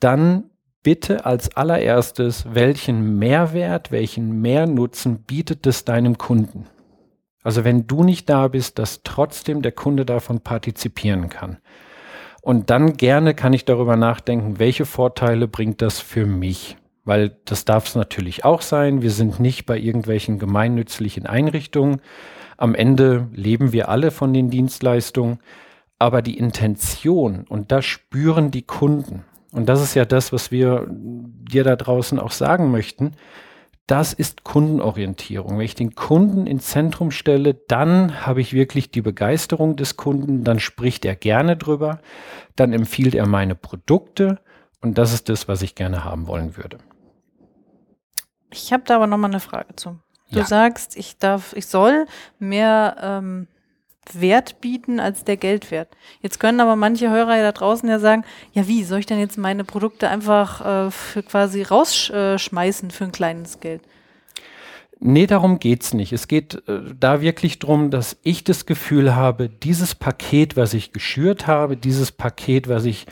dann 0.00 0.50
bitte 0.82 1.26
als 1.26 1.56
allererstes, 1.56 2.46
welchen 2.52 3.18
Mehrwert, 3.18 3.90
welchen 3.90 4.40
Mehrnutzen 4.40 5.22
bietet 5.22 5.66
es 5.66 5.84
deinem 5.84 6.18
Kunden? 6.18 6.66
Also 7.42 7.64
wenn 7.64 7.86
du 7.86 8.04
nicht 8.04 8.28
da 8.28 8.48
bist, 8.48 8.78
dass 8.78 9.02
trotzdem 9.02 9.62
der 9.62 9.72
Kunde 9.72 10.06
davon 10.06 10.40
partizipieren 10.40 11.28
kann. 11.28 11.58
Und 12.40 12.70
dann 12.70 12.96
gerne 12.96 13.34
kann 13.34 13.52
ich 13.52 13.64
darüber 13.64 13.96
nachdenken, 13.96 14.58
welche 14.58 14.86
Vorteile 14.86 15.48
bringt 15.48 15.82
das 15.82 16.00
für 16.00 16.26
mich? 16.26 16.76
weil 17.04 17.36
das 17.44 17.64
darf 17.64 17.86
es 17.86 17.94
natürlich 17.94 18.44
auch 18.44 18.62
sein. 18.62 19.02
Wir 19.02 19.10
sind 19.10 19.40
nicht 19.40 19.66
bei 19.66 19.78
irgendwelchen 19.78 20.38
gemeinnützlichen 20.38 21.26
Einrichtungen. 21.26 22.00
Am 22.56 22.74
Ende 22.74 23.28
leben 23.32 23.72
wir 23.72 23.88
alle 23.88 24.10
von 24.10 24.32
den 24.32 24.50
Dienstleistungen, 24.50 25.40
aber 25.98 26.22
die 26.22 26.38
Intention 26.38 27.44
und 27.48 27.72
das 27.72 27.84
spüren 27.84 28.50
die 28.50 28.62
Kunden. 28.62 29.24
Und 29.52 29.66
das 29.68 29.82
ist 29.82 29.94
ja 29.94 30.04
das, 30.04 30.32
was 30.32 30.50
wir 30.50 30.86
dir 30.88 31.62
da 31.62 31.76
draußen 31.76 32.18
auch 32.18 32.32
sagen 32.32 32.70
möchten. 32.70 33.12
Das 33.86 34.12
ist 34.14 34.44
Kundenorientierung. 34.44 35.58
Wenn 35.58 35.64
ich 35.64 35.74
den 35.74 35.94
Kunden 35.94 36.46
ins 36.46 36.68
Zentrum 36.68 37.10
stelle, 37.10 37.54
dann 37.54 38.26
habe 38.26 38.40
ich 38.40 38.54
wirklich 38.54 38.90
die 38.90 39.02
Begeisterung 39.02 39.76
des 39.76 39.96
Kunden, 39.96 40.44
dann 40.44 40.60
spricht 40.60 41.04
er 41.04 41.14
gerne 41.14 41.56
drüber, 41.56 42.00
dann 42.56 42.72
empfiehlt 42.72 43.14
er 43.14 43.26
meine 43.26 43.54
Produkte 43.54 44.40
und 44.80 44.96
das 44.98 45.12
ist 45.12 45.28
das, 45.28 45.48
was 45.48 45.62
ich 45.62 45.74
gerne 45.74 46.04
haben 46.04 46.26
wollen 46.26 46.56
würde. 46.56 46.78
Ich 48.50 48.72
habe 48.72 48.84
da 48.86 48.96
aber 48.96 49.06
nochmal 49.06 49.30
eine 49.30 49.40
Frage 49.40 49.76
zu. 49.76 49.98
Du 50.30 50.38
ja. 50.38 50.46
sagst, 50.46 50.96
ich 50.96 51.18
darf, 51.18 51.52
ich 51.54 51.66
soll 51.66 52.06
mehr 52.38 52.96
ähm, 53.00 53.48
Wert 54.12 54.60
bieten 54.60 55.00
als 55.00 55.24
der 55.24 55.36
Geldwert. 55.36 55.88
Jetzt 56.20 56.40
können 56.40 56.60
aber 56.60 56.76
manche 56.76 57.10
Hörer 57.10 57.36
ja 57.36 57.42
da 57.42 57.52
draußen 57.52 57.88
ja 57.88 57.98
sagen, 57.98 58.24
ja 58.52 58.66
wie, 58.66 58.84
soll 58.84 58.98
ich 58.98 59.06
denn 59.06 59.18
jetzt 59.18 59.38
meine 59.38 59.64
Produkte 59.64 60.08
einfach 60.08 60.86
äh, 60.86 60.90
für 60.90 61.22
quasi 61.22 61.62
rausschmeißen 61.62 62.90
für 62.90 63.04
ein 63.04 63.12
kleines 63.12 63.60
Geld? 63.60 63.82
Nee, 65.04 65.26
darum 65.26 65.58
geht's 65.58 65.94
nicht. 65.94 66.12
Es 66.12 66.28
geht 66.28 66.62
äh, 66.68 66.80
da 66.98 67.20
wirklich 67.20 67.58
darum, 67.58 67.90
dass 67.90 68.16
ich 68.22 68.44
das 68.44 68.66
Gefühl 68.66 69.16
habe, 69.16 69.48
dieses 69.48 69.94
Paket, 69.96 70.56
was 70.56 70.74
ich 70.74 70.92
geschürt 70.92 71.46
habe, 71.48 71.76
dieses 71.76 72.12
Paket, 72.12 72.68
was 72.68 72.84
ich, 72.84 73.06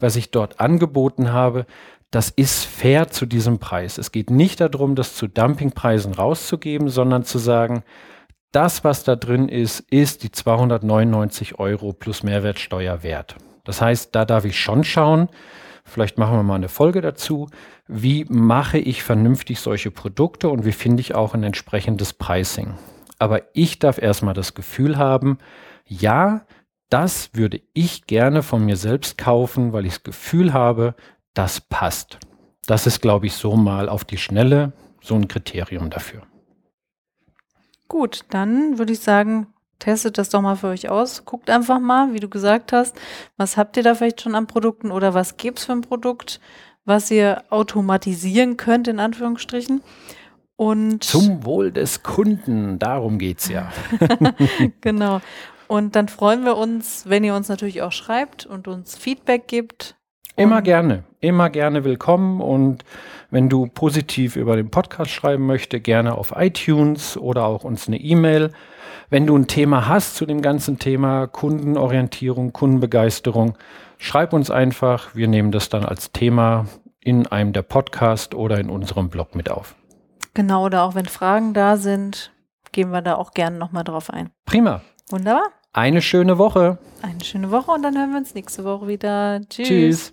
was 0.00 0.16
ich 0.16 0.30
dort 0.30 0.60
angeboten 0.60 1.32
habe, 1.32 1.66
das 2.10 2.30
ist 2.30 2.64
fair 2.64 3.08
zu 3.08 3.26
diesem 3.26 3.58
Preis. 3.58 3.98
Es 3.98 4.12
geht 4.12 4.30
nicht 4.30 4.60
darum, 4.60 4.94
das 4.94 5.16
zu 5.16 5.26
Dumpingpreisen 5.26 6.14
rauszugeben, 6.14 6.88
sondern 6.88 7.24
zu 7.24 7.38
sagen, 7.38 7.82
das, 8.54 8.84
was 8.84 9.04
da 9.04 9.16
drin 9.16 9.48
ist, 9.48 9.80
ist 9.80 10.22
die 10.22 10.30
299 10.30 11.58
Euro 11.58 11.92
plus 11.92 12.22
Mehrwertsteuer 12.22 13.02
wert. 13.02 13.36
Das 13.64 13.80
heißt, 13.80 14.14
da 14.14 14.24
darf 14.24 14.44
ich 14.44 14.58
schon 14.58 14.84
schauen, 14.84 15.28
vielleicht 15.84 16.18
machen 16.18 16.36
wir 16.36 16.42
mal 16.42 16.54
eine 16.54 16.68
Folge 16.68 17.00
dazu, 17.00 17.48
wie 17.88 18.24
mache 18.28 18.78
ich 18.78 19.02
vernünftig 19.02 19.60
solche 19.60 19.90
Produkte 19.90 20.48
und 20.48 20.64
wie 20.64 20.72
finde 20.72 21.00
ich 21.00 21.14
auch 21.14 21.34
ein 21.34 21.42
entsprechendes 21.42 22.12
Pricing. 22.12 22.74
Aber 23.18 23.42
ich 23.54 23.78
darf 23.78 23.98
erstmal 23.98 24.34
das 24.34 24.54
Gefühl 24.54 24.98
haben, 24.98 25.38
ja, 25.86 26.46
das 26.90 27.30
würde 27.32 27.60
ich 27.72 28.06
gerne 28.06 28.42
von 28.42 28.64
mir 28.64 28.76
selbst 28.76 29.18
kaufen, 29.18 29.72
weil 29.72 29.86
ich 29.86 29.94
das 29.94 30.04
Gefühl 30.04 30.52
habe, 30.52 30.94
das 31.32 31.60
passt. 31.60 32.18
Das 32.66 32.86
ist, 32.86 33.02
glaube 33.02 33.26
ich, 33.26 33.34
so 33.34 33.56
mal 33.56 33.88
auf 33.88 34.04
die 34.04 34.18
Schnelle 34.18 34.72
so 35.00 35.14
ein 35.16 35.28
Kriterium 35.28 35.90
dafür. 35.90 36.22
Gut, 37.94 38.24
dann 38.30 38.76
würde 38.76 38.92
ich 38.92 38.98
sagen, 38.98 39.46
testet 39.78 40.18
das 40.18 40.28
doch 40.28 40.40
mal 40.40 40.56
für 40.56 40.66
euch 40.66 40.88
aus. 40.88 41.24
Guckt 41.24 41.48
einfach 41.48 41.78
mal, 41.78 42.12
wie 42.12 42.18
du 42.18 42.28
gesagt 42.28 42.72
hast, 42.72 42.96
was 43.36 43.56
habt 43.56 43.76
ihr 43.76 43.84
da 43.84 43.94
vielleicht 43.94 44.20
schon 44.20 44.34
an 44.34 44.48
Produkten 44.48 44.90
oder 44.90 45.14
was 45.14 45.36
gibt 45.36 45.60
es 45.60 45.66
für 45.66 45.74
ein 45.74 45.82
Produkt, 45.82 46.40
was 46.84 47.08
ihr 47.12 47.44
automatisieren 47.50 48.56
könnt, 48.56 48.88
in 48.88 48.98
Anführungsstrichen. 48.98 49.80
Und 50.56 51.04
Zum 51.04 51.44
Wohl 51.44 51.70
des 51.70 52.02
Kunden, 52.02 52.80
darum 52.80 53.20
geht 53.20 53.38
es 53.38 53.46
ja. 53.48 53.70
genau. 54.80 55.20
Und 55.68 55.94
dann 55.94 56.08
freuen 56.08 56.44
wir 56.44 56.56
uns, 56.56 57.04
wenn 57.06 57.22
ihr 57.22 57.36
uns 57.36 57.48
natürlich 57.48 57.82
auch 57.82 57.92
schreibt 57.92 58.44
und 58.44 58.66
uns 58.66 58.96
Feedback 58.96 59.46
gibt. 59.46 59.94
Immer 60.36 60.62
gerne, 60.62 61.04
immer 61.20 61.48
gerne 61.48 61.84
willkommen. 61.84 62.40
Und 62.40 62.84
wenn 63.30 63.48
du 63.48 63.68
positiv 63.68 64.34
über 64.34 64.56
den 64.56 64.68
Podcast 64.68 65.12
schreiben 65.12 65.46
möchtest, 65.46 65.84
gerne 65.84 66.18
auf 66.18 66.32
iTunes 66.36 67.16
oder 67.16 67.44
auch 67.44 67.62
uns 67.62 67.86
eine 67.86 67.98
E-Mail. 67.98 68.50
Wenn 69.10 69.28
du 69.28 69.36
ein 69.36 69.46
Thema 69.46 69.86
hast 69.86 70.16
zu 70.16 70.26
dem 70.26 70.42
ganzen 70.42 70.80
Thema 70.80 71.28
Kundenorientierung, 71.28 72.52
Kundenbegeisterung, 72.52 73.56
schreib 73.98 74.32
uns 74.32 74.50
einfach. 74.50 75.14
Wir 75.14 75.28
nehmen 75.28 75.52
das 75.52 75.68
dann 75.68 75.84
als 75.84 76.10
Thema 76.10 76.66
in 76.98 77.28
einem 77.28 77.52
der 77.52 77.62
Podcasts 77.62 78.34
oder 78.34 78.58
in 78.58 78.70
unserem 78.70 79.10
Blog 79.10 79.36
mit 79.36 79.48
auf. 79.48 79.76
Genau, 80.32 80.64
oder 80.64 80.82
auch 80.82 80.96
wenn 80.96 81.06
Fragen 81.06 81.54
da 81.54 81.76
sind, 81.76 82.32
gehen 82.72 82.90
wir 82.90 83.02
da 83.02 83.14
auch 83.14 83.34
gerne 83.34 83.56
nochmal 83.56 83.84
drauf 83.84 84.10
ein. 84.10 84.30
Prima. 84.46 84.82
Wunderbar. 85.10 85.44
Eine 85.72 86.02
schöne 86.02 86.38
Woche. 86.38 86.78
Eine 87.02 87.24
schöne 87.24 87.52
Woche 87.52 87.70
und 87.70 87.82
dann 87.82 87.96
hören 87.96 88.10
wir 88.10 88.18
uns 88.18 88.34
nächste 88.34 88.64
Woche 88.64 88.88
wieder. 88.88 89.40
Tschüss. 89.48 89.68
Tschüss. 89.68 90.12